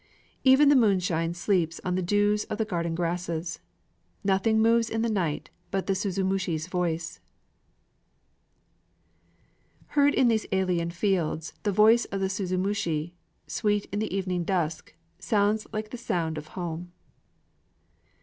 Even 0.43 0.69
the 0.69 0.75
moonshine 0.75 1.35
sleeps 1.35 1.79
on 1.85 1.93
the 1.93 2.01
dews 2.01 2.43
of 2.45 2.57
the 2.57 2.65
garden 2.65 2.95
grasses; 2.95 3.59
Nothing 4.23 4.59
moves 4.59 4.89
in 4.89 5.03
the 5.03 5.11
night 5.11 5.51
but 5.69 5.85
the 5.85 5.93
suzumushi's 5.93 6.65
voice. 6.65 7.19
Heard 9.89 10.15
in 10.15 10.27
these 10.27 10.47
alien 10.51 10.89
fields, 10.89 11.53
the 11.61 11.71
voice 11.71 12.05
of 12.05 12.19
the 12.19 12.31
suzumushi, 12.31 13.13
Sweet 13.45 13.85
in 13.91 13.99
the 13.99 14.11
evening 14.11 14.43
dusk, 14.43 14.95
sounds 15.19 15.67
like 15.71 15.91
the 15.91 15.99
sound 15.99 16.39
of 16.39 16.47
home. 16.57 16.91